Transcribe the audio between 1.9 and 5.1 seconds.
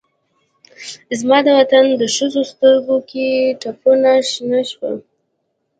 د ښځوسترګوکې ټپونه شنه شوه